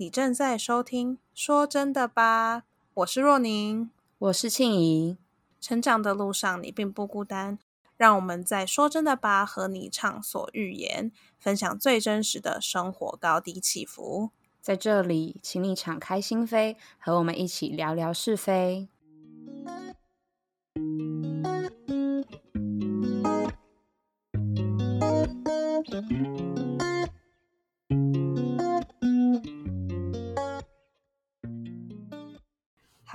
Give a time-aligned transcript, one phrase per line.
[0.00, 2.60] 你正在收听《说真的吧》，
[2.94, 5.18] 我是若宁，我是庆怡。
[5.60, 7.58] 成长的路上，你并不孤单。
[7.98, 14.30] 让我们在《说真的吧》和你畅所欲言，分享最真实的生活高低起伏。
[14.62, 18.88] 在这里，请你敞开心扉，和我们一起聊聊是非。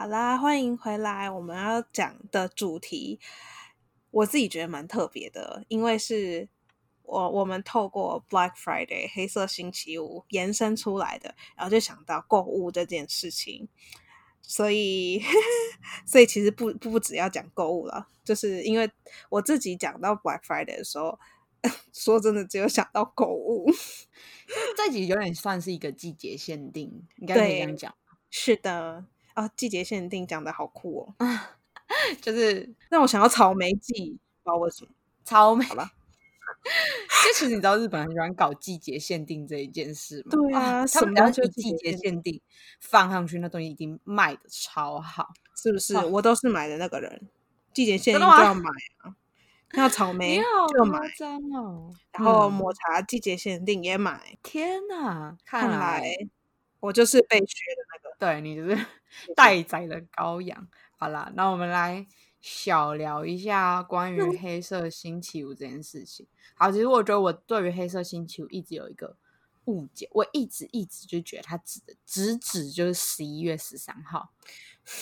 [0.06, 1.28] 好啦，欢迎回来。
[1.28, 3.20] 我们要讲的主题，
[4.12, 6.48] 我自己觉得蛮特别的，因为是
[7.02, 13.68] 我我们透过 Black Friday 黑色星期五延伸出来的，然后就想到购物这件事情，
[14.44, 15.24] 所以
[16.06, 18.88] 所以其实不不不只要讲购物了，就是因为
[19.30, 21.20] 我自己讲到 Black Friday 的时候，
[21.92, 23.72] 说真的只有想到购物，
[24.78, 27.96] 这集有点算是一个季节限定，应该可以这样讲。
[28.30, 29.06] 是的。
[29.36, 31.30] 啊，季节限定讲的好酷哦！
[32.22, 34.92] 就是让我想要草莓季，不知道为什么
[35.24, 35.64] 草莓。
[35.66, 35.92] 好吧，
[37.24, 40.32] 就其实你知道日本很喜欢搞季节限定这一件事吗？
[40.32, 42.42] 对啊，他们只要就季节限定
[42.80, 45.96] 放上去，那东西一定卖的超好，是不是？
[45.98, 47.30] 我都是买的那个人，
[47.74, 48.70] 季节限定就要买
[49.04, 49.16] 啊，
[49.76, 50.38] 要草莓
[50.74, 51.00] 就买
[51.54, 54.38] 哦，然后抹茶季节限定也买。
[54.42, 56.16] 天哪，看来
[56.80, 58.86] 我就是被削的那个，对你就是。
[59.34, 62.06] 待宰的羔羊，好啦，那我们来
[62.42, 66.28] 小聊一下关于黑色星期五这件事情。
[66.54, 69.16] 好，其实我觉得我对于黑色星期五一直有一个
[69.66, 74.30] 误解，我一直一直就觉得它指的直指就是十一月十三号，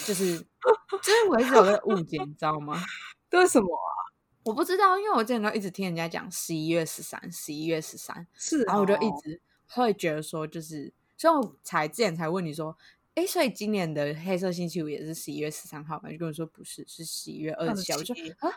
[0.06, 2.80] 就是就是我一直有个误解，你知道吗？
[3.32, 4.14] 这是什么啊？
[4.44, 12.78] 我不知道，因为我之前都一直听人家讲十一月十三，十一月十三，是，然后我就一直会觉得说，就是所以我才之前才问你说。
[13.16, 16.10] 哎，所以今年的黑色星期五也是十一月十三号嘛？
[16.10, 17.94] 就跟我说不是，是十一月二十七。
[17.94, 18.50] 我说啊，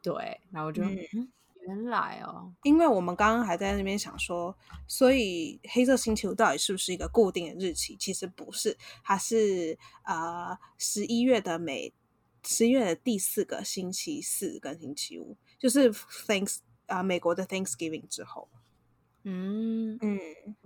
[0.00, 0.82] 对，然后我就
[1.60, 4.56] 原来哦，因为我们刚刚还在那边想说，
[4.88, 7.94] 所以黑色星期五到底是不是一个固定的日期？
[7.98, 11.92] 其实不是，它是呃十一月的每
[12.46, 18.48] 十一月的第四个星期四跟星期五，就是 Thanks 啊美国的 Thanksgiving 之后。
[19.24, 20.18] 嗯嗯，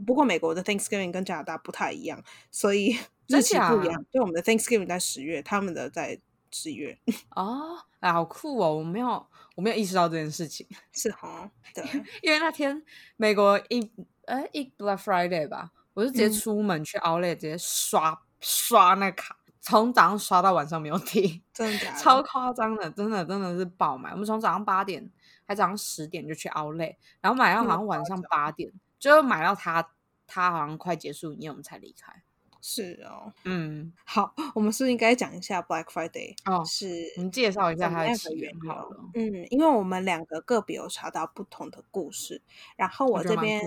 [0.07, 2.97] 不过美国的 Thanksgiving 跟加拿大不太一样，所以
[3.29, 4.05] 日期不一样。
[4.11, 6.19] 就我们的 Thanksgiving 在十月，他们的在
[6.51, 6.99] 十月。
[7.37, 8.77] 哦，哎，好酷哦！
[8.77, 10.67] 我没有，我没有意识到这件事情。
[10.93, 11.85] 是哈，对，
[12.23, 12.83] 因为那天
[13.17, 13.91] 美国一
[14.25, 24.13] 呃一 Black Friday 吧，我就直接出门去 Outlet 直接刷刷那卡，从早上刷到晚上没有停，真的超夸张的，真的真的是爆买。
[24.13, 25.11] 我们从早上八点。
[25.47, 29.93] 还早上十点就去 Outlet，然后买到好像晚上八点，就买到他
[30.27, 32.23] 他好像快结束营业，我们才离开。
[32.69, 39.11] 是哦，嗯，好，我们是应该讲一下 Black Friday 哦，是，你介绍一下它的起源好了。
[39.15, 42.43] 嗯，因为我们两个个别有查到不同的故事，
[42.75, 43.63] 然后我这边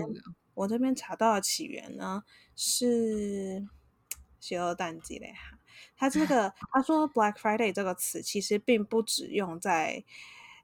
[0.52, 2.24] 我这边查到的起源呢
[2.54, 3.66] 是
[4.38, 5.58] 邪恶淡季嘞哈，
[5.96, 10.04] 他这 个他说 Black Friday 这个词其实并不只用在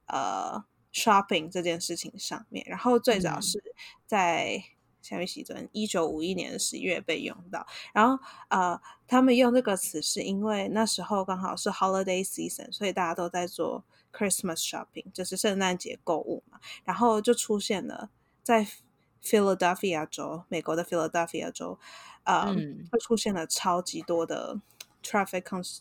[0.08, 0.62] 呃。
[0.96, 3.62] Shopping 这件事情上面，然后最早是
[4.06, 4.64] 在
[5.02, 8.18] 夏威夷尊一九五一年十一月被用到，然后
[8.48, 18.08] 呃，他们用这个词是因为那时候刚好是 holiday season，所以大家都在做 Christmas shopping，就是圣诞节购物嘛，然后就出现了
[18.42, 18.66] 在
[19.22, 21.78] Philadelphia 州，美国的 Philadelphia 州，
[22.24, 22.46] 呃，
[22.90, 24.58] 会出现了超级多的
[25.02, 25.80] traffic cons。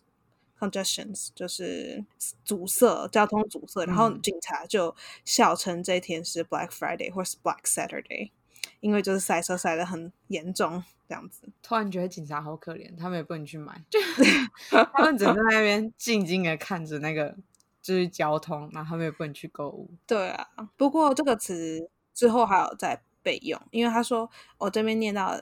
[0.59, 2.03] Congestions 就是
[2.43, 4.95] 阻塞，交通阻塞，然后警察就
[5.25, 8.31] 笑称这天是 Black Friday 或是 Black Saturday，
[8.79, 11.49] 因为就是塞车塞的很严重这样子。
[11.61, 13.83] 突然觉得警察好可怜，他们也不能去买，
[14.93, 17.35] 他们只能在那边静静的看着那个
[17.81, 19.89] 就是交通，然后他们也不能去购物。
[20.07, 25.39] 对啊，不过这个词之后还有在备用，因为他说我这边念到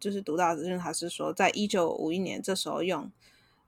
[0.00, 3.10] 就是读到就是，他是说在一九五一年这时候用。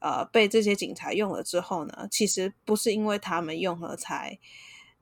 [0.01, 4.39] 呃，被这些警察用了之后呢，其实不是因为他们用了才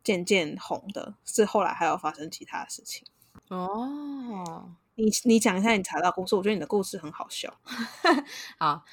[0.02, 3.06] 渐渐红的，是后来还有发生其他的事情。
[3.48, 7.52] 哦，你你讲一下你查到故事，我觉得你的故事很好笑。
[8.58, 8.84] 好，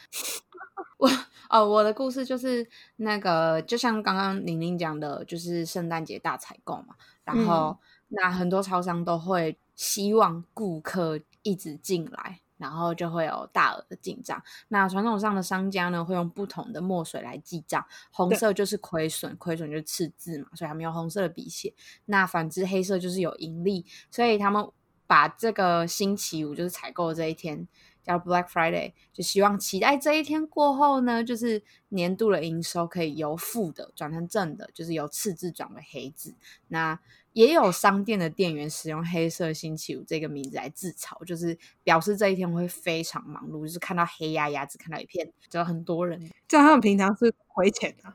[0.98, 1.10] 我
[1.50, 2.68] 哦，我的故事就是
[2.98, 7.78] 那个，就像刚刚玲玲讲的，就是圣诞节大采购嘛，然后
[8.10, 12.42] 那很多超商都会希望顾客一直进来。
[12.58, 14.42] 然后就会有大额的进账。
[14.68, 17.86] 那传统上的商家呢，会用不同的墨水来记账。
[18.12, 21.74] 红色就是亏损，亏损就是赤字嘛，所以他们用红色的笔写。
[22.06, 24.70] 那反之，黑色就是有盈利，所以他们
[25.06, 27.68] 把这个星期五就是采购这一天
[28.02, 36.36] 叫 Black Friday，就希望期待这一天过后呢，就是年度的营收可以由负的转成正的，就是由赤字转为黑字。
[36.68, 37.00] 那
[37.34, 46.32] 也有商店的店员使用“黑色星期五”这个名字来自嘲，就是表示这一天会非常忙碌，就是看到黑压压，只看到一片，就很多人。
[46.48, 48.14] 这样他们平常是亏钱的，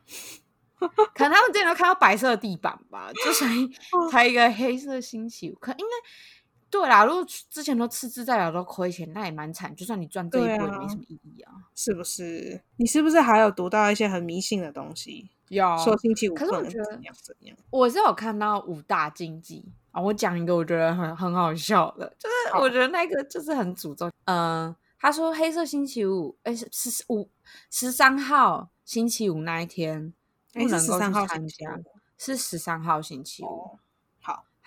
[1.14, 3.48] 可能他们之前都看到白色的地板吧，就 想
[4.10, 5.84] 才一个黑色星期五，可应该
[6.70, 7.04] 对啦。
[7.04, 9.74] 如果之前都赤字代表都亏钱，那也蛮惨。
[9.74, 12.60] 就算你赚这一波，也没什么意义啊，是不是？
[12.76, 15.30] 你是不是还有读到一些很迷信的东西？
[15.48, 17.56] 有说星期五，可是我觉得怎样怎样？
[17.70, 24.10] 我是有看到五大禁忌啊，我讲一个我觉得很很好笑的，就是我觉得那个就是很诅咒。
[24.26, 27.30] 嗯，他说黑色星期五，哎，十五
[27.70, 30.12] 十三号星期五那一天
[30.52, 31.80] 不能够去参加，
[32.18, 33.46] 是十三号星期五。
[33.46, 33.78] 好，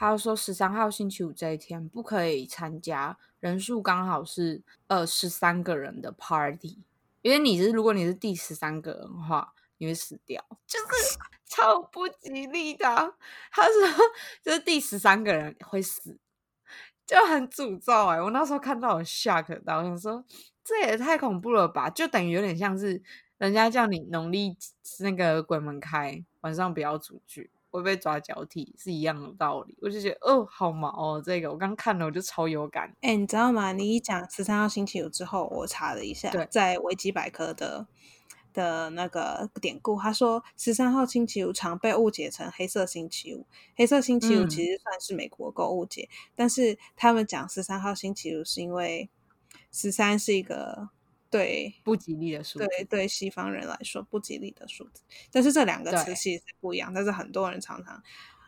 [0.01, 6.79] 他说十三号星期五这一天不可以参加，人数刚好是二十三个人的 party，
[7.21, 9.53] 因为你是如果你是第十三个人的话。
[9.77, 11.17] 你会死掉，就是
[11.47, 12.85] 超不吉利的。
[13.51, 13.73] 他说，
[14.43, 16.19] 就是第十三个人会死，
[17.03, 18.21] 就很诅咒哎。
[18.21, 20.23] 我那时候看到我 shock 到，我想说
[20.63, 21.89] 这也太恐怖了吧？
[21.89, 23.01] 就等于有点像是
[23.39, 24.55] 人家叫你农历
[24.99, 29.75] 那个鬼门开，晚上不要出去，会被抓交替，是一样的道理。
[29.81, 32.95] 我就觉得哦，好毛哦，这个我刚看了，我就超有感。
[33.01, 33.71] 哎，你知道吗？
[33.73, 37.87] 你一讲十三号星期五之后，我查了一下，在维基百科的。
[38.53, 43.45] 的那个典故，他说十三号星期五常被误解成黑色星期五。
[43.77, 49.09] 黑色星期五其实算是美国购物节，但是他们讲十三号星期五是因为
[49.71, 50.89] 十三是一个
[51.31, 55.01] 对不吉利的数字，对对西方人来说不吉利的数字。
[55.31, 58.03] 但是这两个词其实是不一样，但是很多人常常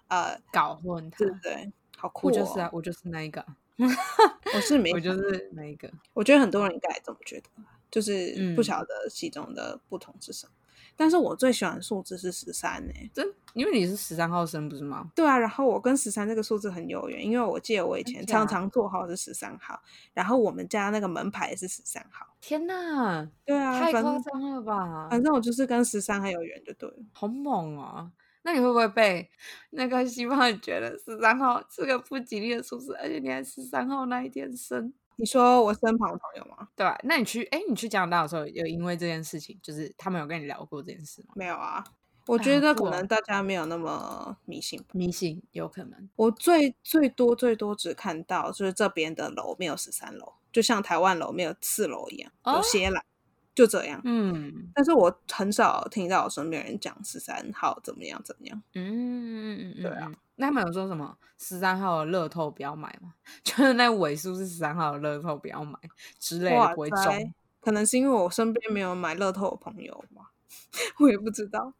[0.09, 1.71] 呃搞混它，对不对？
[1.97, 3.43] 好酷，我就是啊，我就是那一个，
[3.77, 5.89] 我是没，我就是那一个。
[6.13, 7.49] 我觉得很多人应该这么觉得。
[7.89, 10.53] 就是不晓得其中的不同是什么，
[10.95, 15.11] 但是我最喜欢的数字是十三呢，真因为你是十三号生不是吗？
[15.15, 19.79] 对啊，然后我跟十三这个数字很有缘，因为我记得我以前常常座号是十三号，
[20.13, 22.25] 然后我们家那个门牌也是十三号。
[22.41, 25.07] 天哪，对啊，太夸张了吧！
[25.09, 26.95] 反正我就是跟十三很有缘，就对了。
[27.11, 28.11] 好猛啊！
[28.45, 29.29] 那你会不会被
[29.69, 34.93] 那个西方人觉得十三号是个不吉利的数字，而且你还十三号那一天生？
[35.15, 36.67] 你说我身旁的朋友吗？
[36.75, 41.33] 对，那你去，哎，你去加拿大的时候，有因为这件事情，就是他们有跟你聊过这件事吗？
[41.35, 41.83] 没有啊，
[42.25, 46.09] 我觉得可能大家没有那么迷信，迷信有可能。
[46.15, 53.03] 我最最多最多只看到就是这边的楼没有十三楼，就像台湾楼没有四楼一样，有些啦。
[53.55, 63.13] 就这样，嗯，但是我很少听到我身边人讲十三号怎么样怎么样，嗯嗯嗯，对啊，那他们有说什么十三号的乐透不要买吗？
[63.43, 65.77] 就是那尾数是十三号的乐透不要买
[66.17, 70.31] 之类的不会中，可能是因为我身边没有买乐透的朋友吧，
[70.99, 71.73] 我也不知道。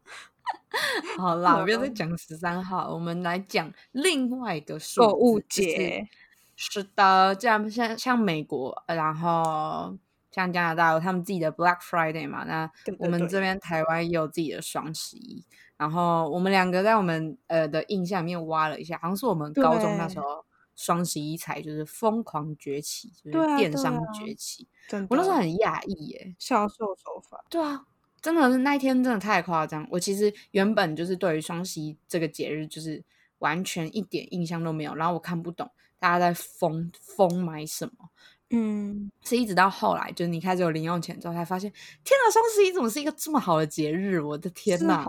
[1.18, 6.06] 好啦，不要再讲十三号，我们来讲另外一个数购物节。
[6.54, 9.98] 是的，这样像像美国，然后。
[10.34, 15.44] 像加拿大有他们自己的 Black Friday 嘛，那我们这边台湾也有自己的双十一。
[15.76, 20.44] 然后我们两个在我们呃的印象里面挖了一下，好像是我们高中那时候
[20.74, 24.66] 双十一才就是疯狂崛起，就是电商崛起。
[25.08, 27.44] 我那时候很讶异耶，销售手法。
[27.48, 27.84] 对啊，
[28.20, 29.86] 真的是那一天真的太夸张。
[29.92, 33.04] 我其实原本就是对于双十一这个节日就是
[33.38, 38.10] 完全一点印象都没有，然后我看不懂大家在疯疯买什么。
[38.54, 41.68] 嗯，是一直到后来，就是你开始有零用钱之后，才发现，
[42.04, 44.20] 天哪，双十一怎么是一个这么好的节日？
[44.20, 45.04] 我的天哪！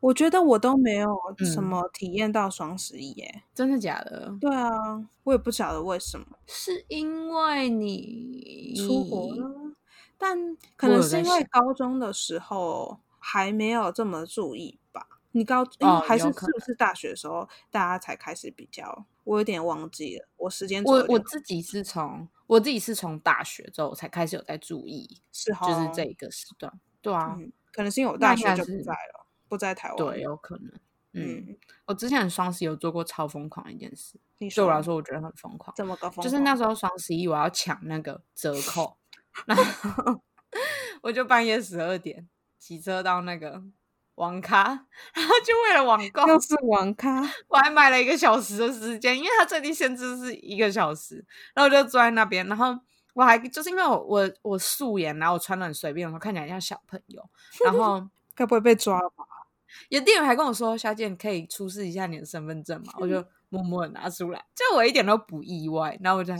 [0.00, 1.16] 我觉得我都没有
[1.54, 4.36] 什么体验到双十一，耶，真的假的？
[4.40, 4.68] 对啊，
[5.22, 9.76] 我也不晓得为什么，是因为你出国了，
[10.18, 15.06] 但可能是因为高中的时候还没有这么注意吧。
[15.34, 15.64] 你高
[16.04, 19.06] 还是是不是大学的时候，大家才开始比较？
[19.24, 27.34] 我有点忘记了，我时间我我自己是从我自己是从大学之后才开始有在注意，是就是这一个时段，对啊，
[27.72, 30.70] 可能是因为我大学就不在了，不在台湾，对，有可能。
[31.14, 31.56] 嗯，
[31.86, 34.20] 我之前双十一有做过超疯狂一件事，
[34.54, 36.22] 对我来说我觉得很疯狂，怎么个疯？
[36.22, 38.98] 就是那时候双十一我要抢那个折扣，
[39.46, 40.20] 然后
[41.00, 42.28] 我就半夜十二点
[42.58, 43.62] 骑车到那个。
[44.22, 44.64] 网咖，
[45.12, 51.24] 然后就为了网购，又是网咖，我还买了一个小时的时间，因为它最低限制是一个小时，
[51.54, 52.78] 然后我就坐在那边，然后
[53.14, 57.28] 我还就是因为我我我素颜，然后我穿的很随便，我看起来像小朋友，
[57.64, 59.24] 然后 该不会被抓吧？
[59.88, 65.98] 有店员还跟我说：“小姐，你可以出示一下你的身份证吗？”我就默默拿出来，就我一点都不意外。
[66.02, 66.34] 然后我就，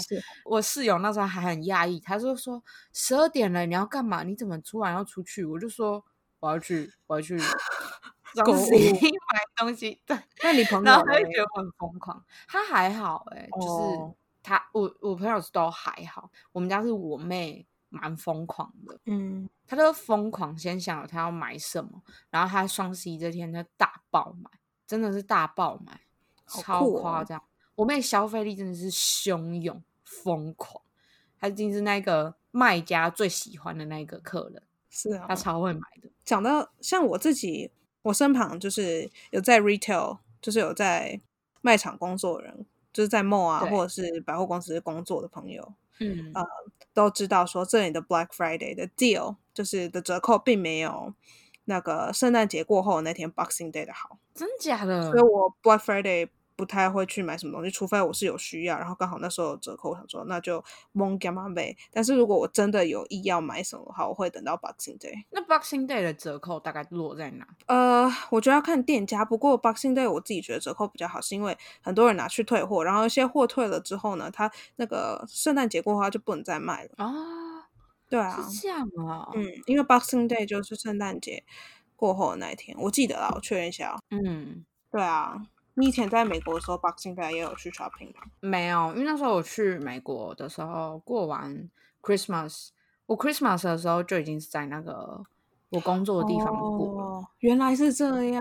[0.44, 2.62] 我室友那时候还很讶异，他就说
[2.92, 4.22] 十二点了，你要干嘛？
[4.22, 5.44] 你怎么突然要出去？
[5.46, 6.04] 我就说
[6.42, 7.38] 我要去，我要去
[8.44, 8.56] 购物
[9.32, 10.02] 买东西。
[10.04, 12.22] 对，那你朋友，然后他就觉得我很疯狂。
[12.46, 16.30] 他还好，哎，就是他，我我朋友都还好。
[16.52, 17.66] 我们家是我妹。
[17.94, 24.50] 蛮疯狂的，嗯，她都疯狂，先想了他要买什么，然后她双十一这天她大爆买，
[24.86, 26.00] 真的是大爆买，
[26.46, 27.44] 超夸张。
[27.74, 30.82] 我妹消费力真的是汹涌疯狂，
[31.38, 36.08] 她已经是那个卖家最喜欢的那个客人，是啊，他超会买的。
[36.24, 37.70] 讲到像我自己，
[38.02, 41.18] 我身旁就是有在 retail，就是有在
[41.62, 45.74] 卖场工作的人，就是在 mall 啊，或者是百货公司工作的朋友。
[45.98, 46.46] 嗯，呃，
[46.92, 51.14] 都知道说这里的 Black Friday 的 deal 就是的折扣，并没有
[51.64, 55.10] 那个圣诞节过后那天 Boxing Day 的好，真假的？
[55.10, 56.28] 所以我 Black Friday。
[56.56, 61.42] 不太会去买什么东西，除非我是有需要，然后刚好那时候有折扣，我想说那就蒙 g a m
[61.90, 65.24] 但是如果我真的有意要买什么的话，我会等到 Boxing Day。
[65.30, 67.46] 那 Boxing Day 的折扣大概落在哪？
[67.66, 69.24] 呃，我觉得要看店家。
[69.24, 77.12] 不过 Boxing Day 我自己觉得折扣比较好，是因为很多人拿去退货，然后一些货退了之后呢，他那个圣诞节过后就不能再卖了啊。
[78.08, 79.28] 对啊，是这样啊。
[79.34, 81.44] 嗯，因为 Boxing Day 就是圣诞节
[81.96, 83.98] 过后的那一天，我记得啦，我确认一下。
[84.10, 85.46] 嗯，对啊。
[85.82, 88.22] 你以前在美国的时候，Boxing Day 也有去 shopping 吗？
[88.38, 91.68] 没有，因为那时候我去美国的时候，过完
[92.00, 92.68] Christmas，
[93.06, 95.24] 我 Christmas 的时候就已经是在那个
[95.70, 97.26] 我工作的地方过。
[97.40, 98.40] 原来是这样，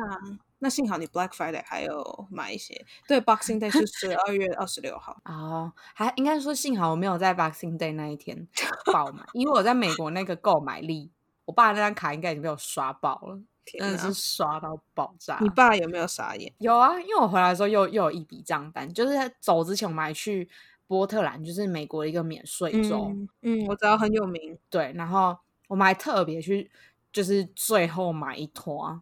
[0.60, 2.86] 那幸好你 Black Friday 还有买一些。
[3.08, 5.18] 对，Boxing Day 是十二月二十六号。
[5.26, 8.48] 哦，还应该说幸好我没有在 Boxing Day 那一天
[8.94, 11.10] 爆买，因为我在美国那个购买力，
[11.46, 13.40] 我爸那张卡应该已经被我刷爆了。
[13.80, 15.38] 真的是刷到爆炸！
[15.42, 16.54] 你爸有没有傻眼？
[16.58, 20.50] 有啊，因为我回来的时候又又有一笔账单，就是在走之前我们还去
[20.88, 23.12] 波特兰，就是美国的一个免税州。
[23.42, 24.58] 嗯，我知道很有名。
[24.70, 25.38] 对，然后
[25.68, 26.70] 我们还特别去，
[27.14, 29.02] 就是最后买一坨，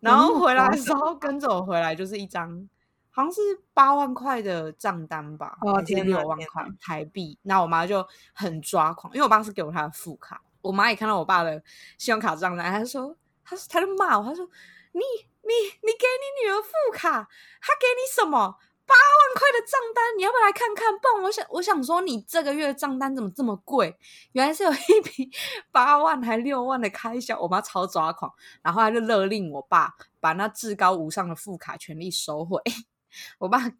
[0.00, 2.68] 然后回来的时候跟着我回来就是一张，
[3.10, 3.40] 好像是
[3.74, 7.38] 八万块的账单吧，还是六万块台币。
[7.42, 11.62] 那我妈就很抓狂，因为我爸是给我他的副卡，我妈也看到我爸的
[11.98, 13.14] 信用卡账单，她说。
[13.46, 14.44] 他他就骂我，他说
[14.92, 17.28] ：“你你你给你女儿副卡，
[17.62, 20.18] 他给你什么八万块的账单？
[20.18, 20.92] 你要不要来看看？
[20.98, 23.96] 不然我想我想说，你这个月账单怎么这么贵？
[24.32, 25.30] 原来是有一笔
[25.70, 27.38] 八万还六万的开销。
[27.40, 32.60] 我妈超抓狂，然后他就勒令我爸把那至高无上的副卡权力收回。
[33.38, 33.70] 我爸。”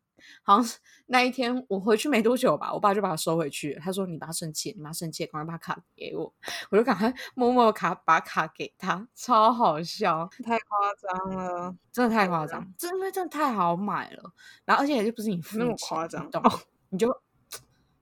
[0.43, 3.75] 好像是那一天我回去没多久吧，我爸就把它收回去。
[3.83, 6.33] 他说：“你妈生气，你妈生气，赶快把卡给我。
[6.71, 14.33] ”我就赶快默默卡把卡给他，超好笑，太夸张了，真的太夸张，真因为真的太好买了。
[14.65, 16.43] 然后而且也就不是你付那么夸张，懂？
[16.91, 17.21] 你就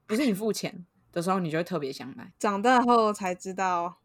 [0.07, 2.33] 不是你付钱的时候，你就会特别想买。
[2.38, 3.99] 长大后才知道，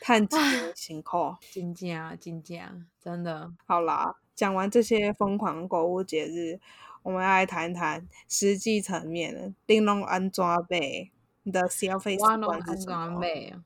[0.00, 0.36] 探几
[0.74, 4.16] 辛苦，金价金价真的好啦。
[4.34, 6.60] 讲完这些疯狂购物节日。
[7.02, 11.10] 我们要来谈谈实际层面的，玲珑安装备
[11.44, 13.20] 你的消费习惯是什么？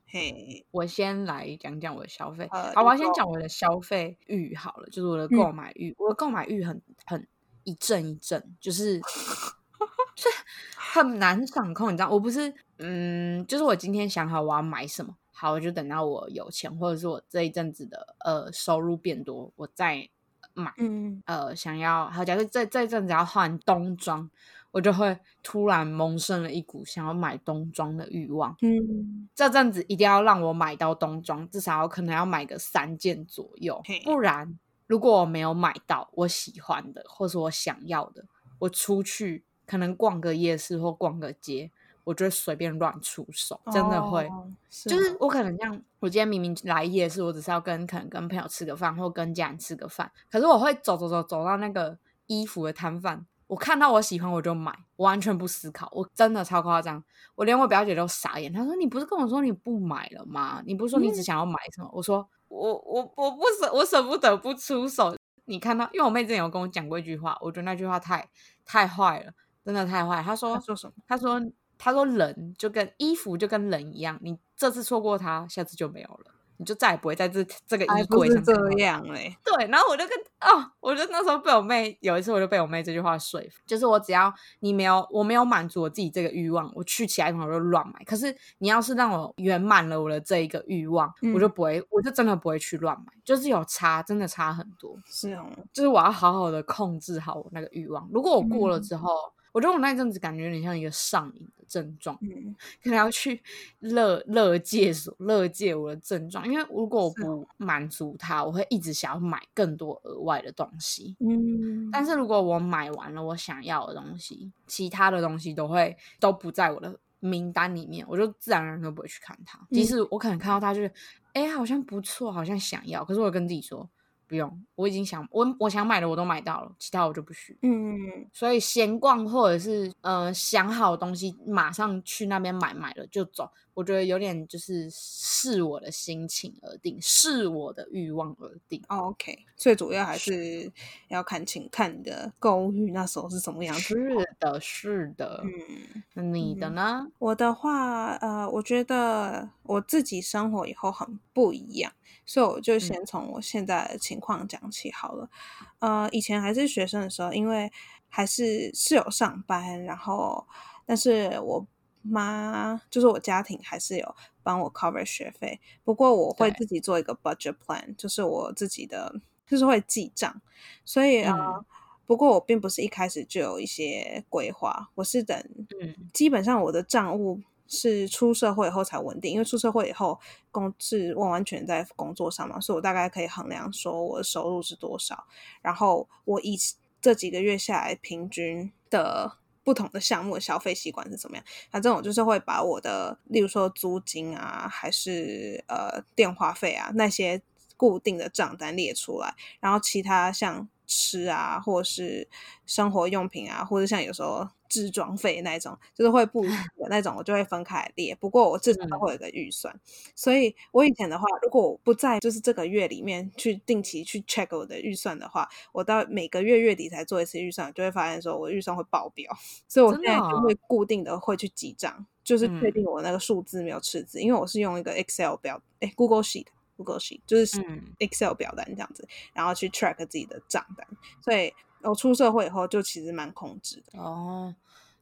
[0.06, 2.48] 嘿，我先来讲讲我的消费。
[2.50, 5.94] 好，我要先讲我的消费欲好了，就是我的购买欲。
[5.98, 7.26] 我的购买欲很很
[7.64, 9.00] 一阵一阵，就是
[10.14, 10.30] 就
[10.76, 11.92] 很难掌控。
[11.92, 20.08] 你知道，我不是嗯，就是我今天想好我要买什么，好，我就等到我有钱，或者是我这一阵子的呃收入变多，我再。
[20.54, 24.30] 买，嗯，呃，想要，好，假设这这阵子要换冬装，
[24.70, 28.56] 我就会突然萌生了一股想要买冬装的欲望。
[28.62, 38.24] 嗯，这阵子一定要让我买到冬装，至少可能要买个三件左右，不然如果我没有买到我喜欢的或是我想要的，
[38.58, 41.70] 我出去可能逛个夜市或逛个街。
[42.04, 44.28] 我就会随便乱出手，真的会，
[44.68, 57.04] 就是我可能像我今天明明来夜市，我只是要跟可能跟朋友吃个饭，或跟家人吃个饭，可是我会走走走走到那个衣服的摊贩，我看到我喜欢我就买，完全不思考，我真的超夸张，
[57.36, 60.60] 我连我表姐都傻眼，她说你不是跟我说你不买了吗？
[60.66, 61.88] 你不是说你只想要买什么？
[61.92, 65.14] 我说我我我不舍，我舍不得不出手。
[65.44, 68.28] 你看到，因为我妹之前有跟我讲过一句话，我觉得那句话太
[68.64, 69.32] 太坏了，
[69.64, 70.20] 真的太坏。
[70.20, 70.92] 她说说什么？
[71.06, 71.40] 她说。
[71.84, 76.30] 他说：“人就跟衣服就跟人一样，你这次错过它，下次就没有了。
[76.58, 79.36] 你就再也不会在这这个衣柜上这样嘞。
[79.44, 88.04] 对，然后我就跟哦，我就那时候被我妹有一次，我就被我妹这句话说服，就是我只要你没有我没有满足我自己这个欲望，我去其他地方我就乱买。
[88.04, 94.96] 可是你要是让我圆满了我的这一个欲望，我就不会，我就真的不会去乱买，就是有差，真的差很多。
[95.06, 98.08] 是哦，就是我要好好的控制好我那个欲望。
[98.12, 99.08] 如果我过了之后。
[99.52, 103.40] 我觉得我那一阵子感觉有点像一个上瘾的症状，嗯，可能要去
[103.80, 120.90] 乐乐戒所乐戒我的症状，因为如果我不满足它，我会一直想要买更多额外的东西，嗯，但是如果我买完了我想要的东西，其他的东西都会都不在我的名单里面，我就自然而然都不会去看它，即使我可能看到它就是，
[121.34, 123.88] 哎，好像不错，好像想要，可是我跟自己说。
[124.32, 127.58] 不用，我已经想我我想买的我都买到了，其他我就不需。
[127.60, 133.50] 嗯，所以闲逛或者是呃想好东西马上去那边买，买了就走。
[133.74, 138.82] 我觉得有点就是视我的心情而定，视我的欲望而定。
[138.88, 140.70] OK，最主要还是
[141.08, 143.80] 要看情看你的购物欲那时候是什么样子。
[143.80, 145.42] 是的，是的。
[145.44, 147.06] 嗯，那你的呢？
[147.18, 151.90] 我的话，呃，我觉得我自己生活以后很不一样，
[152.26, 155.30] 所以我就先从我现在的情况讲起好了。
[155.78, 157.72] 呃，以前还是学生的时候，因为
[158.08, 160.46] 还是是有上班，然后
[160.84, 161.66] 但是我。
[162.02, 170.40] 妈，就是我家庭还是有帮我 cover 学费，不过我会自己做一个 budget plan，就是我自己的，就是会记账。
[170.84, 171.64] 所以啊，
[172.06, 175.38] 不过我并不是一开始就有一些规划，我是等，
[175.80, 180.18] 嗯，基本上我的账务是出社会以后才稳定，因为出社会以后
[180.50, 185.24] 工是完完全在工作上嘛，所以我大概可以衡量说我的收入是多少，
[185.60, 186.58] 然后我以
[187.00, 189.38] 这几个月下来平均的。
[189.64, 191.44] 不同的项目的消费习惯是怎么样？
[191.70, 197.40] 反正我就是会把我的，例如说租金啊，还是呃电话费啊那些
[197.76, 202.28] 固定的账单列出来，然后其他像吃啊，或是
[202.66, 204.48] 生活用品啊，或者像有时候。
[204.72, 208.14] 置装费那种，就是会不的那种，我就会分开列。
[208.14, 209.78] 不过我至少都会有个预算，
[210.16, 219.30] 所以我以前的话，如果我不在就是这个月里面去定期去 check 我的预算的话，我到每个月月底才做一次预算，就会发现说我预算会爆表。
[219.68, 227.60] 所以我现在就会固定的会去记账，就是确定我那个数字没有赤字，因为我是用一个 Excel 表，哎，Google Sheet，Google Sheet 就是
[227.98, 230.86] Excel 表单这样子，然后去 track 自己的账单，
[231.22, 231.52] 所以。
[231.82, 234.54] 我出社会以后就其实蛮控制的哦，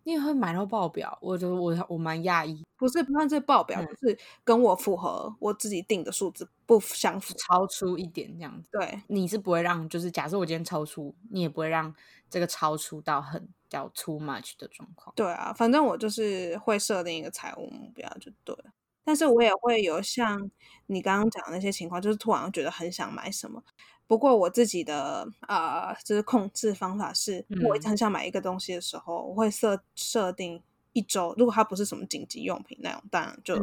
[0.02, 8.68] 你也会买到报表，我觉得我我蛮讶异，不是不算是报表，就是跟我符合我自己定的数字不相符，超出一点这样子。
[8.72, 11.94] 对，你是不会让，就是假设我今天超出，你也不会让
[12.30, 15.12] 这个超出到很叫 too much 的状况。
[15.14, 18.72] 对啊，反正我就是会设定一个财务目标就对了，
[19.04, 20.50] 但是我也会有像
[20.86, 23.62] 你刚刚讲的那些情况，就是突然觉得很想买什么。
[24.10, 30.60] 不过我自己的啊，就是控制方法是，我很想买一个东西的时候，我会设设定
[30.94, 31.32] 一周。
[31.38, 33.56] 如果它不是什么紧急用品那种，当然就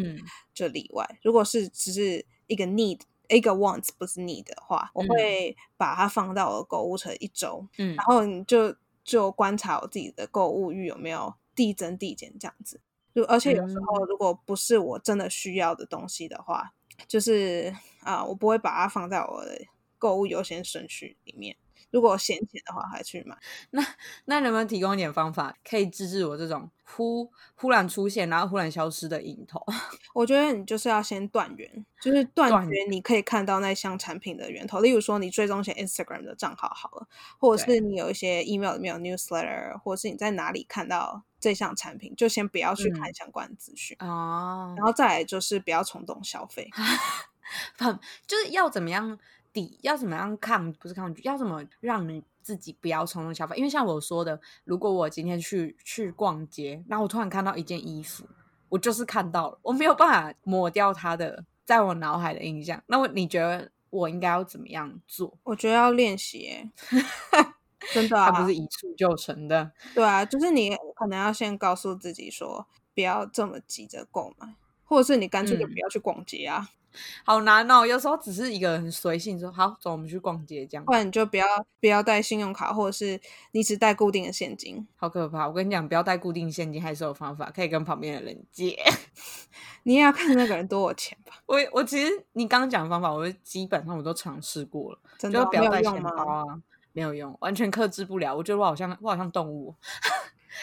[0.53, 1.05] 就例外。
[1.21, 7.67] 如果是只是一个 need，一个 wants 不是 need 的话，我会把它放到我的购物车一周。
[7.77, 12.79] 嗯，然后你就就观察我自己的购物欲有没有递增递减这样子。
[13.13, 16.71] 就而且有时候如果不是我真的需要的东西的话，
[17.05, 19.59] 就是啊，我不会把它放在我的。
[19.97, 21.55] 购物优先顺序里面，
[21.91, 23.37] 如果闲钱的话，还去买。
[23.71, 23.85] 那
[24.25, 29.63] 那能不能提供一点方法，可以制止我这种忽忽然出现，然后忽然消失的瘾头？
[30.13, 34.79] 我觉得你就是要先断源，就是断绝你可以看到那项产品的源头。
[34.79, 37.07] 例如说，你追踪些 Instagram 的账号好了，
[37.39, 44.73] 或者是你有一些 email 里面有 newsletter，或者是你在哪里看到这项产品，就先不要去看相关资讯哦。
[44.77, 46.69] 然后再来就是不要冲动消费，
[48.27, 49.19] 就是要怎么样？
[49.81, 50.71] 要怎么样抗？
[50.73, 53.55] 不是抗拒，要怎么让你自己不要冲动消费？
[53.57, 58.25] 因为像我说的，如果我今天去去逛街，然后我突然看到一件衣服，
[58.69, 62.81] 我就是看到了，我没有办法抹掉它的在我脑海的印象。
[62.87, 65.37] 那我你觉得我应该要怎么样做？
[65.43, 66.69] 我觉得要练习，
[67.93, 69.71] 真的，它不是一触就成的。
[69.93, 74.55] 对啊，就是你可能要先告诉自己说，不要这么急着购买，
[74.87, 76.69] 或者是你干脆就不要去逛街啊。
[77.23, 80.83] 好难哦，有时候只是一个人随性说好走，我们去逛街这样。
[80.83, 81.45] 不然你就不要
[81.79, 83.21] 不要带信用卡，或者是
[83.51, 84.87] 你只带固定的现金。
[84.95, 85.47] 好可怕！
[85.47, 88.75] 我跟你讲，不要带固定现金还是有方法，可以跟旁边的人借。
[89.83, 91.33] 你也要看那个人多有钱吧。
[91.45, 96.43] 我我其实你刚刚讲的方法，我基本上我都尝试过了，真的不要带钱包啊，
[96.93, 98.35] 没有用，完全克制不了。
[98.35, 99.75] 我觉得我好像我好像动物。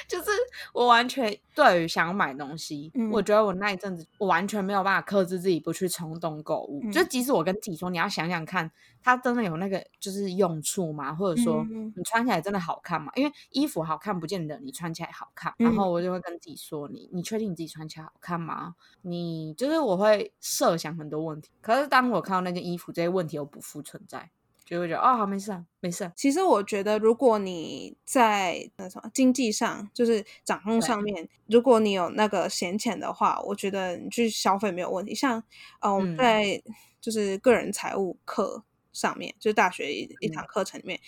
[0.09, 0.31] 就是
[0.73, 6.83] 我完全对于想买东西，我觉得我那一阵子我完全没有办法克制自己不去冲动购物。
[6.91, 8.71] 就即使我跟自己说，你要想想看，
[9.03, 11.15] 它真的有那个就是用处吗？
[11.15, 11.65] 或者说
[11.97, 13.13] 你穿起来真的好看吗？
[13.15, 15.55] 因为衣服好看不见得你穿起来好看。
[15.59, 18.75] 然后我就会跟自己说，你你确定你自己穿起来好看吗？
[19.03, 21.51] 你就是我会设想很多问题。
[21.61, 24.31] 可是当我看到那件衣服，这些问题又不复存在。
[24.65, 26.11] 就会觉得哦，好没事啊，没事。
[26.17, 35.15] 其实我觉得，如果你在那什么经济上，就是掌控上面，如果你有那个闲钱的话，我觉得你去消费没有问题。
[35.15, 35.43] 像
[35.81, 36.63] 呃，我们在
[36.99, 40.99] 就是个人财务课上面，就是大学一一堂课程里面，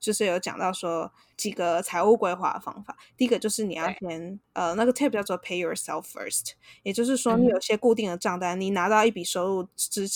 [0.00, 2.96] 就是有讲到说几个财务规划的方法。
[3.16, 10.08] 第一个就是你要先呃，那个 tip 叫做 pay yourself first，也就是说你有些固定的账单，你拿到一笔收入之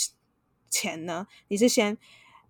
[0.68, 1.96] 前呢，你是先。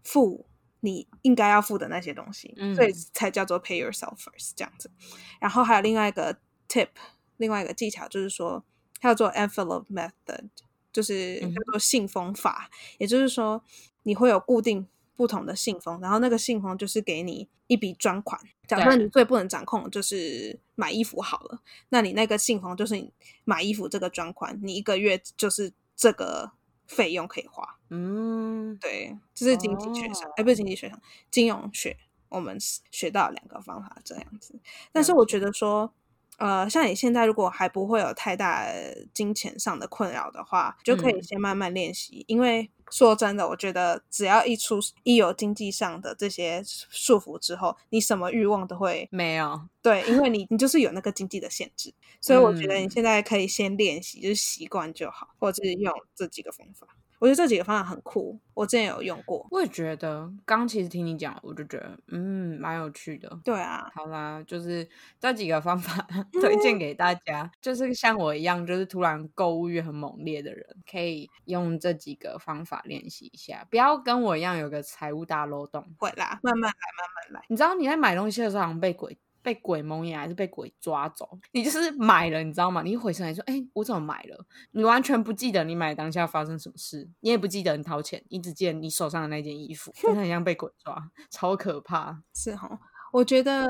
[0.08, 0.46] 付
[0.80, 4.90] 你应该要付的那些东西，所以才叫做 pay yourself first 这样子。
[5.38, 6.34] 然后还有另外一个
[6.66, 6.88] tip，
[7.36, 8.64] 另外一个技巧就是说
[8.98, 10.48] 叫做 envelope method，
[10.90, 12.70] 就是叫做信封法。
[12.96, 13.62] 也就是说，
[14.04, 18.40] 你会有固定不同的信封，然后那个信封就是给你一笔专款。
[18.66, 23.12] 假设你最不能掌控就是买衣服好了，那你那个信封就是你
[23.44, 26.52] 买衣服这个专款，你一个月就是这个。
[26.88, 31.96] 费用可以花，嗯，对，这是经济学上，哎，不是经济学上，金融学，
[32.30, 32.58] 我们
[32.90, 34.58] 学到两个方法这样子。
[34.90, 35.92] 但是我觉得说，
[36.38, 38.66] 呃，像你现在如果还不会有太大
[39.12, 42.70] 金钱上的困扰的话，就可以先慢慢练习，因为。
[42.90, 49.60] 说真的，我觉得只要一出一有经济上的这些束缚之后，你什么欲望都会没有。
[49.82, 56.86] 对，因为你你就是有那个经济的限制，所以我觉得你现在可以先练习，就是习惯就好，或者是用这几个方法。
[57.18, 59.46] 我觉得这几个方法很酷，我之前有用过。
[59.50, 63.38] 我也觉得，刚其实听你讲，我就觉得，嗯，蛮有趣的。
[63.44, 66.06] 对啊，好啦，就是这几个方法
[66.40, 75.84] 推荐给大家，就是像我一样，就是突然购物欲很猛烈的人，可以用这几个方法练习一下，不要跟我一样有个财务大漏洞。
[75.98, 77.44] 会啦，慢慢来，慢慢来。
[77.48, 79.16] 你知道你在买东西的时候好像被鬼。
[79.42, 81.38] 被鬼蒙眼还是被鬼抓走？
[81.52, 82.82] 你就是买了，你知道吗？
[82.82, 92.22] 你一回神来说：“哎，我怎么买了？”你完全不记得你买当下发生什么事，你也不记得你掏钱，你只记得你手上的那件衣服，就很像被鬼抓， 超可怕。
[92.34, 92.78] 是哈，
[93.12, 93.66] 我觉得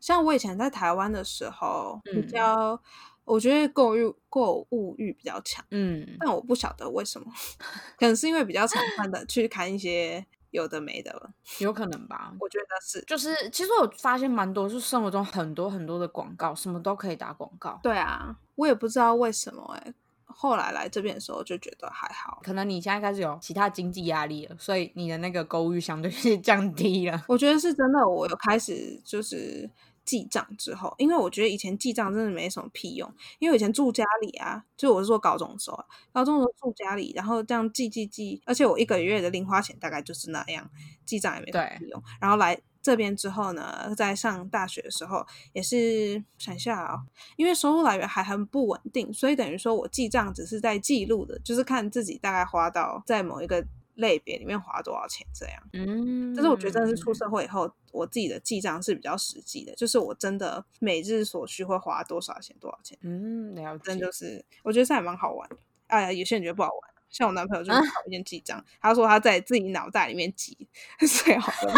[0.00, 2.80] 像我以前在台湾的时候，比较
[3.24, 7.26] 我觉得购物购物欲比较强，嗯，但我不晓得为什么，
[7.98, 10.26] 可能是因为比较常看的去看一些。
[10.54, 12.32] 有的没的了，有可能吧？
[12.38, 17.80] 我觉得是，就是其实我发现蛮多，是生活中很多很多的广告，什么都可以打广告。
[17.82, 19.92] 对啊，我也不知道为什么哎。
[20.26, 27.24] 后来来这边的时候就觉得还好，可能你现在开始有其他经济压力了，所以你的那个购物欲相对是降低了。
[27.26, 29.68] 我觉得是真的，我有开始就是。
[30.04, 40.70] 记账之后，因为我觉得以前记账真的没什么屁用，因为以前住家里啊，就我是说高中的时候，高中的时候住家里，然后这样记记记，而且我一个月的零花钱大概就是那样，
[41.04, 42.02] 记账也没什么屁用。
[42.20, 46.98] 然后来这边之后呢，在上大学的时候也是想一下啊，
[47.36, 53.66] 因为收入来源还很不稳定，所以等于说我记账只是在记录的，就是看自己大概花到在某一个。
[53.94, 65.56] 类别里面花多少钱这样，嗯，但是我觉得真的是出社会以后，我自己的记账是比较实际的，就是我真的每日所需会花多少钱多少钱，嗯，了解，真就是我觉得这还蛮好玩的。
[65.86, 70.68] 哎呀，有些人觉得不好玩，像我男朋友就讨厌记账，他说他在自己脑袋里面记，
[71.24, 71.72] 最好的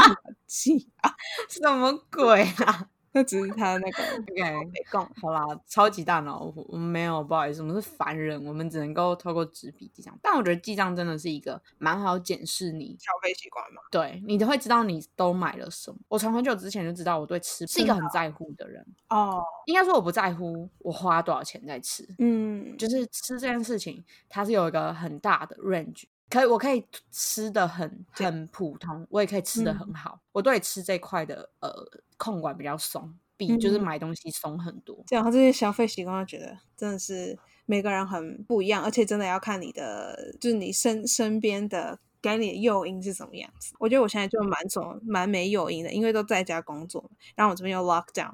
[0.46, 1.14] 记啊，
[1.48, 2.88] 什么鬼啊？
[3.16, 4.02] 那只是他那个
[4.36, 10.14] 没共好啦，超级大脑，我们没有，不好意思，我们是凡人，我们只能够透过纸笔记账。
[10.22, 15.96] 但我觉得记账真的是一个蛮好检视你消费习惯嘛，对你都会知道你都买了什么。
[16.08, 26.04] 我从很久之前就知道我对吃是一个很在乎的人哦，应该说我不在乎我花多少钱在吃，嗯，就是吃这件事情它是有一个很大的 range。
[26.28, 30.20] 可以，我可以吃的很很普通，我也可以吃的很好。
[30.32, 31.70] 我对吃这块的呃
[32.16, 35.02] 控管比较松，比就是买东西松很多。
[35.06, 43.74] 这样，他这些消费习惯，我觉得真的是每个人很不一样，而且真的要看你的，就是你身身边的给你的诱因是什么样子。
[43.78, 48.32] 我觉得我现在就蛮总蛮没诱因的，因为都在家工作，然后我这边又 lock down。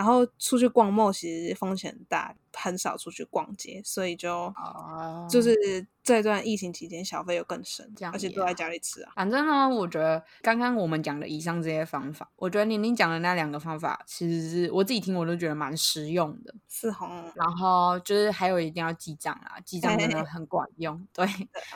[0.00, 4.50] 然后出去逛 mall 其实风险很大，很少出去逛街，所以就
[5.28, 9.12] 就是这段疫情期间消费又更深，而且都在家里吃啊。
[9.14, 16.54] 反正呢，我觉得刚刚我们讲的以上这些方法，我觉得宁宁讲的那两个方法，其实是我自己听我都觉得蛮实用的。
[16.66, 21.06] 是红，然后就是还有一定要记账啊，记账真的很管用。
[21.12, 21.26] 对，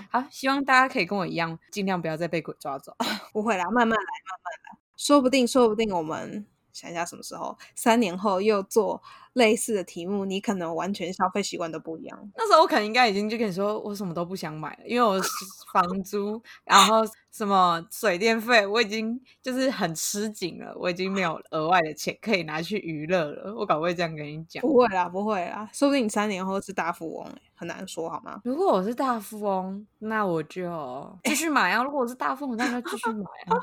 [0.08, 2.96] 好，希望大家可以跟我一样，尽量不要再被鬼抓走。
[3.34, 6.46] 不会啦，慢慢来，慢慢来，说不定，说不定我们。
[6.74, 9.00] 想一下什么时候，三年后又做
[9.34, 12.30] 类似的题目，你可能完全消费习惯都不一样。
[12.36, 15.20] 那时候我可能应该已经就跟你说，我什么都不想买了，因为我
[15.72, 23.54] 房租，然后什么水电费，我已经就是很吃紧了，我已经没有额外的钱可以拿去娱乐了。
[23.56, 28.40] 我搞不会这样跟你讲，不会啦，不会啦，说不定你三年后是大富翁，很难说，好吗？
[28.44, 31.82] 如果我是大富翁，那我就 继续买啊。
[31.82, 33.58] 如果我是大富翁，那就继续买啊。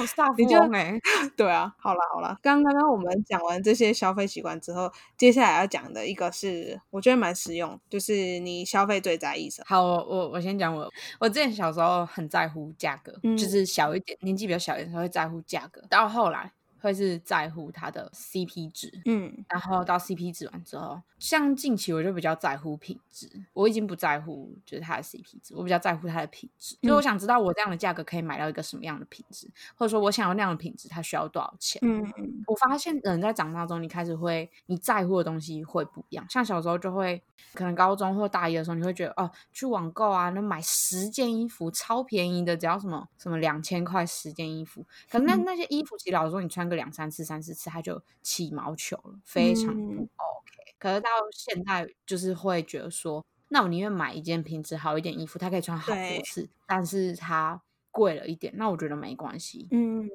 [0.00, 0.98] 我是大富翁哎，
[1.36, 4.90] 对啊，好了好了，刚刚刚我们讲完这些消费习惯之后，
[5.22, 9.66] 接下来要讲的一个是我觉得蛮实用，就是你消费最在意什么？
[9.68, 16.50] 好，我我我先讲我，我之前小时候很在乎价格，就是小一点，年纪比较小一点时候会在乎价格，到后来。
[16.82, 31.80] 会是在乎它的 CP 值，嗯，然后到 CP 值完之后，像近期我就比较在乎品质，我已经不在乎就是它的 CP 值，我比较在乎它的品质，所以我想知道我这样的价格可以买到一个什么样的品质，或者说我想要那样的品质，它需要多少钱？
[31.84, 32.02] 嗯？
[32.18, 37.22] 嗯，我发现人在长大中，你开始会你在乎的东西会不一样，像小时候就会，
[37.54, 46.71] 可能高中或大一的时候，你会觉得哦，去网购啊，那买十件衣服超便宜的，只要什么什么两千块十件衣服，可能那那些衣服其实老实说你穿。
[46.76, 50.74] 两三次、三四次，它就起毛球了，非常不 OK。
[50.78, 59.68] 可是到现在，就是会觉得说，那我宁愿买一件品质好一点衣服，它可以穿好多次，但是它贵了一点，那我觉得没关系。
[59.70, 60.08] 嗯，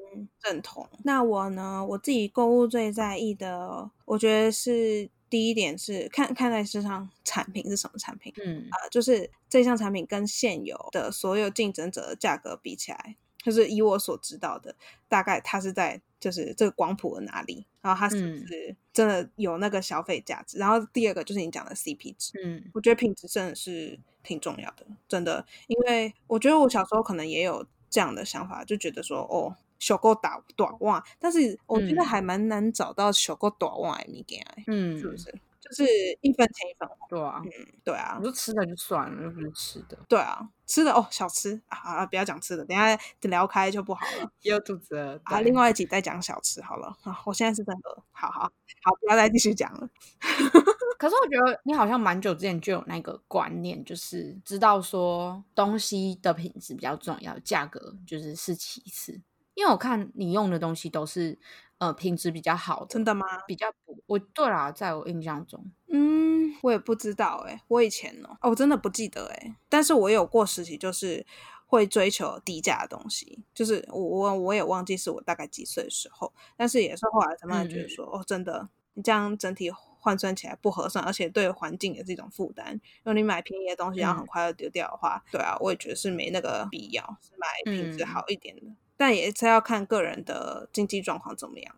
[0.43, 0.89] 认同。
[1.03, 8.33] 那我呢，我自己购物最在意的，我觉得是第一点是看看待市场产品是什么产品。
[8.43, 13.15] 嗯啊，就是这项产品跟现有的所有竞争者的价格比起来。
[13.43, 14.75] 就是以我所知道的，
[15.07, 20.57] 大概它是在就是这个光谱的哪里，然后它是不是真的有那个消费价值？
[20.57, 35.33] 然后第二个就是你讲的 CP 值，嗯，我觉得品质真的是挺重要的，真的，因为我觉得我小时候可能也有这样的想法，就觉得说哦，小够打短袜，但是我觉得还蛮难找到小够短袜的物件，嗯，是不是？
[35.59, 35.83] 就是
[36.21, 37.51] 一分钱一分货，对啊，嗯，
[37.83, 45.41] 对啊，你说吃的就算了，又不是吃的，对啊，吃的哦，小吃啊，不要讲吃的，等下聊开就不好了，有肚子了啊。
[45.41, 48.43] 另外一集再讲小吃好了啊，我现在是真的，好好
[48.83, 49.89] 好，不要再继续讲了。
[50.97, 59.19] 可是我觉得你好像蛮久之前就有那个观念，就是知道说东西的品质比较重要，价格就是是其次，
[59.53, 61.37] 因为我看你用的东西都是。
[61.79, 63.25] 呃，品质比较好，真的吗？
[63.47, 71.23] 比较补，我对啦，在我印象中，嗯，我也不知道哎，我以前哦，我真的不记得哎，但是我有过时期，就是
[71.67, 88.63] 会追求低价的东西，就是我我我也忘记是我大概几岁的时候，但是也是后来才慢慢觉得说，哦，真的，你这样整体换算起来不合算，而且对环境也是一种负担，因为你买便宜的东西，然后很快就丢掉的话，对啊，我也觉得是没那个必要，是买品质好一点的。
[88.97, 91.75] 但也是要看个人的经济状况怎么样。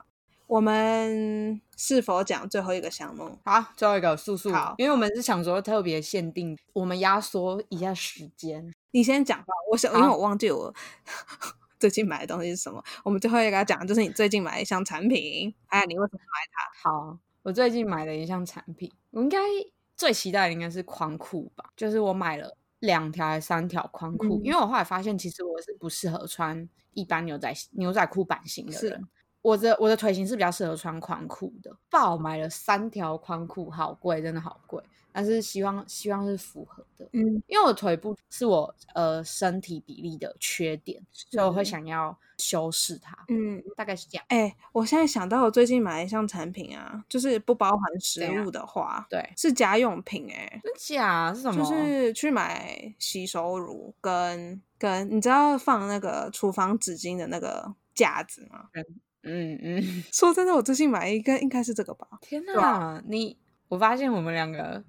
[0.47, 3.37] 我们是否讲最后一个项目？
[3.45, 4.51] 好，最后一个速速。
[4.51, 8.73] 好，因为我们是想说特别限定，我们压缩一下时间。
[8.89, 10.73] 你先讲吧，我想，因为我忘记我
[11.79, 12.83] 最近买的东西是什么。
[13.03, 16.89] 我们最后一个要讲，就是你最近买一项产品，哎，你为什么买它？
[16.89, 19.37] 好，我最近买了一项产品，我应该
[19.95, 22.57] 最期待的应该是宽裤吧，就是我买了。
[22.79, 24.41] 两条还是三条宽裤？
[24.43, 29.07] 因为我后来发现，其实我是不适合穿一般牛仔牛仔裤版型的人。
[29.41, 31.75] 我的我的腿型是比较适合穿宽裤的。
[31.89, 34.83] 爆买了三条宽裤，好贵，真的好贵。
[35.11, 44.25] 但是希望希望是符合的，嗯，因为我腿部是我呃身体比例的缺点，所以我会想要修饰它，嗯，大概是这样。
[44.29, 51.57] 哎，我现在想到我最近买一项产品啊，就是不包含食物的话，对，是家用品，哎，真假是什么？
[51.57, 58.69] 就是去买洗手乳跟跟，你知道放那个厨房纸巾的那个架子吗？
[59.23, 62.07] 嗯嗯，说真的，我最近买一个应该是这个吧。
[62.21, 64.83] 天哪，你我发现我们两个。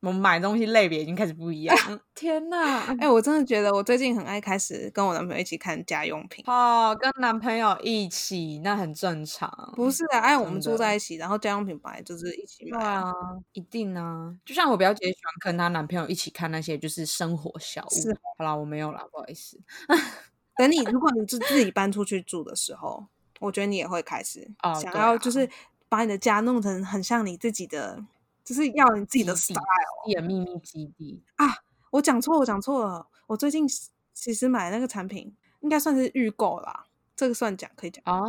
[0.00, 1.76] 我们买东西类别已经开始不一样。
[2.14, 2.94] 天哪！
[3.00, 6.44] 哎，我真的觉得我最近很爱开始跟我男朋友一起看家用品。
[6.46, 9.72] 哦，跟男朋友一起那很正常。
[9.74, 12.78] 不是啊，哎，我们住在一起，然后家用品本来就是一起买。
[12.78, 13.12] 对啊，
[13.52, 14.32] 一定啊。
[14.44, 17.94] 就像我表姐喜欢跟她男朋友一起看那些就是生活小物。
[17.94, 19.58] 是，好啦，我没有啦，不好意思。
[20.56, 23.06] 等你，如果你是自己搬出去住的时候，
[23.40, 24.48] 我觉得你也会开始
[24.80, 25.48] 想要，就是
[25.88, 28.04] 把你的家弄成很像你自己的。
[28.46, 29.58] 就是要你自己的 style，
[30.04, 31.46] 自己的秘密基地啊！
[31.90, 33.08] 我讲错，我讲错了。
[33.26, 33.66] 我最近
[34.14, 36.86] 其实买那个产品，应该算是预购啦。
[37.16, 38.22] 这个算讲可以讲啊，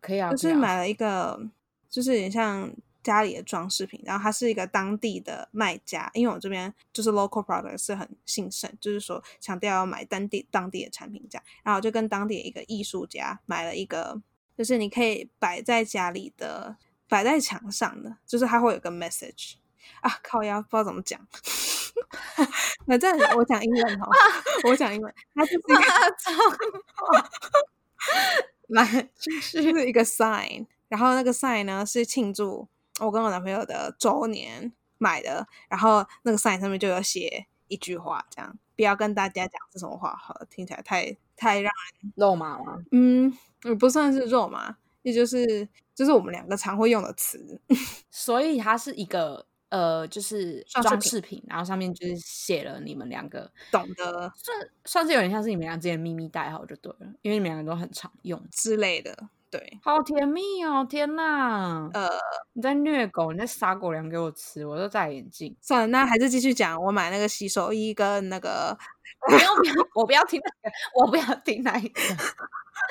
[0.00, 0.32] 可以啊。
[0.32, 1.40] 就是买了一个，
[1.88, 4.02] 就是有点像家里的装饰品。
[4.04, 11.44] 然后它是一个当地的卖家，因为我这边就是 local product 是很兴盛，就是说强调要买当地当地的产品这样。
[11.62, 14.20] 然后我就跟当地的一个艺术家买了一个。
[14.54, 16.76] 就是你可以摆在家里的，
[17.12, 19.56] 摆在墙上的，就是它会有个 message
[20.00, 21.20] 啊，靠腰不知道怎么讲。
[22.88, 24.08] 反正我讲英文哦，
[24.64, 25.82] 我讲英文，它就是一个
[28.80, 32.66] 来，就是一个 sign，然后那个 sign 呢是庆祝
[32.98, 41.70] 我跟我男朋友的周年买的，然后那个 sign 上面就有写一句话，这样不要跟大家讲是什么话，好听起来太太让
[42.00, 42.82] 人肉麻了？
[42.90, 43.30] 嗯，
[43.78, 45.68] 不算是肉麻，也就是
[46.02, 47.60] 就是我们两个常会用的词，
[48.10, 49.46] 所以它是一个。
[49.72, 59.16] 呃，就是装饰品，然后上面就是写了你们两个懂得，算算是有点像是你们俩之间秘密代号就对了，因为你们两个都很常用之类的。
[59.50, 60.86] 对，好甜蜜哦！
[60.86, 62.06] 天哪，呃，
[62.52, 65.56] 你在虐狗，你在撒狗粮给我吃，我都戴眼镜。
[65.62, 66.78] 算了，那还是继续讲。
[66.78, 68.76] 我买那个洗手衣跟那个，
[69.26, 72.02] 不要不要，我不要听那个，我不要听那一个。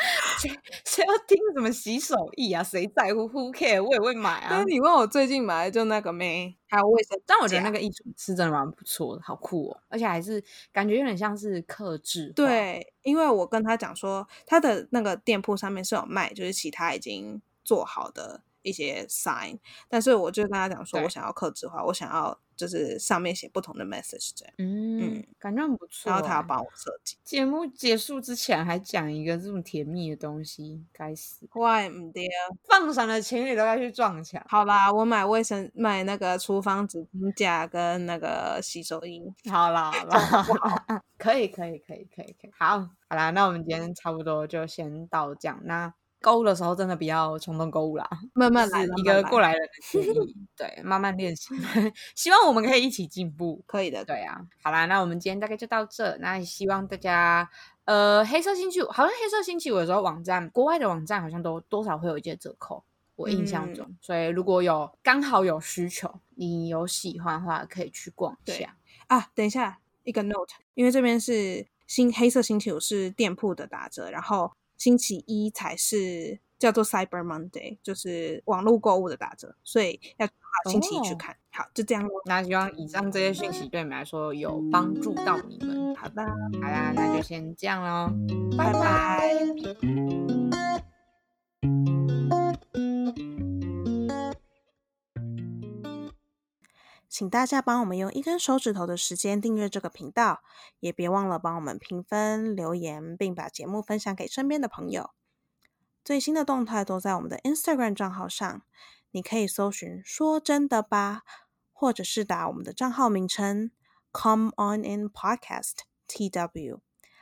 [0.39, 0.49] 谁
[0.85, 2.63] 谁要听什么洗手液啊？
[2.63, 3.83] 谁在乎？Who care？
[3.83, 4.63] 我也会买啊。
[4.67, 7.21] 你问我最近买的就那个没，还有卫生。
[7.25, 9.81] 但我觉得那个艺术是真的蛮不错的，好酷哦！
[9.89, 12.33] 而且还是感觉有点像是克制。
[12.35, 18.41] 对，因为我跟他讲说，他的那个店铺上面是有卖，就是其他已经做好的。
[18.63, 24.54] 一些 sign，但是我就跟他讲说，我想要克制化，我想要就是上面写不同的 message 这样。
[24.58, 26.12] 嗯，感觉很不错。
[26.12, 27.17] 然后他要帮我设计。
[27.24, 31.45] 节目结束之前还讲一个这么甜蜜的东西，该死！
[31.47, 32.28] 怪唔得，
[32.67, 34.43] 放闪的情侣都该去撞墙。
[34.47, 39.21] 好啦，我买卫生买那个厨房纸巾架跟那个洗手液。
[39.50, 42.52] 好啦，好啦， 可以可以可以可以可以。
[42.58, 45.60] 好，好啦，那我们今天差不多就先到这样。
[45.63, 45.93] 那。
[46.21, 49.67] 购物的时候真的比较冲动购物啦，慢慢来，一个过来人的
[50.03, 51.49] 建议，对， 慢慢练习，
[52.15, 57.49] 希望我们可以一起进步，可以的，对啊，好啦，那我们今天大概就到这，那希望大家，
[57.86, 62.84] 呃，黑色星期五好像黑色星期五的时候网站，国外的网站好像都多少会有一些折扣，
[63.15, 68.75] 我印象中，所以如果有刚好有需求，你有喜欢的话，可以去逛一下。
[69.07, 69.27] 啊。
[69.34, 74.51] 等一下，一个 note，因为这边是新黑色星期五是店铺的打折，然后。
[74.82, 80.28] 星期一才是叫做 Cyber Monday，就是网络购物的打折，所以要
[80.72, 81.38] 星期一去看。
[81.52, 82.10] 好，就这样喽。
[82.26, 85.96] 那希望以上这些讯息对你们来说有帮助到你们。
[85.96, 88.12] 好的，好啦，那就先这样喽，
[88.58, 89.36] 拜拜。
[97.12, 100.41] 请大家帮我们用一根手指头的时间订阅这个频道，
[100.80, 105.10] 也别忘了帮我们评分、留言，并把节目分享给身边的朋友。
[106.06, 108.62] 最新的动态都在我们的 Instagram 账号上，
[109.12, 111.24] 你可以搜寻“说真的吧”，
[111.74, 113.71] 或者是打我们的账号名称
[114.13, 116.80] “Come On In Podcast T W”，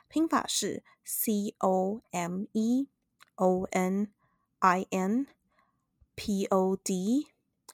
[0.08, 2.88] 拼法是 C O M E
[3.36, 4.14] O N
[4.60, 5.26] I N
[6.14, 7.30] P O D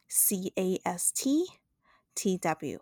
[0.08, 1.65] C A S T。
[2.16, 2.80] TW